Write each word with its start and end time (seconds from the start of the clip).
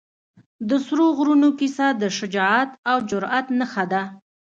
د 0.69 0.71
سرو 0.85 1.07
غرونو 1.17 1.49
کیسه 1.59 1.87
د 2.01 2.03
شجاعت 2.17 2.69
او 2.91 2.97
جرئت 3.09 3.47
نښه 3.59 3.85
ده. 3.91 4.03